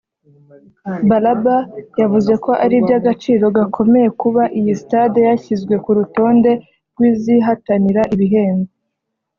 Balaba 1.09 1.57
yavuze 2.01 2.33
ko 2.43 2.51
ari 2.63 2.75
iby’agaciro 2.81 3.45
gakomeye 3.57 4.07
kuba 4.21 4.43
iyi 4.59 4.73
stade 4.81 5.19
yashyizwe 5.27 5.73
ku 5.83 5.89
rutonde 5.97 6.51
rw’izihatanira 6.91 8.01
ibihembo 8.15 8.71